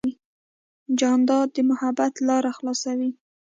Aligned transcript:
جانداد 0.99 1.47
د 1.55 1.57
محبت 1.69 2.13
لارې 2.27 2.51
خلاصوي. 2.57 3.09